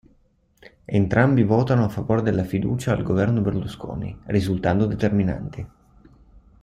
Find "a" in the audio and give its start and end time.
1.83-1.87